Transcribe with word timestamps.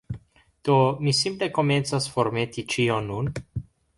Do, 0.67 0.77
mi 1.07 1.13
simple 1.17 1.49
komencas 1.59 2.09
formeti 2.15 2.65
ĉion 2.77 3.13
nun 3.13 3.33